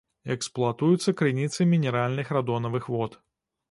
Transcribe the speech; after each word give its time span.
Эксплуатуюцца 0.35 1.15
крыніцы 1.21 1.69
мінеральных 1.77 2.37
радонавых 2.41 2.95
вод. 2.97 3.25